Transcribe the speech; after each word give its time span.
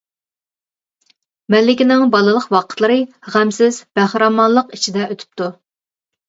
مەلىكىنىڭ 1.55 2.05
بالىلىق 2.15 2.47
ۋاقىتلىرى 2.55 2.97
غەمسىز 3.35 3.79
بەخىرامانلىق 4.01 4.75
ئىچىدە 4.79 5.07
ئۆتۈپتۇ. 5.11 5.51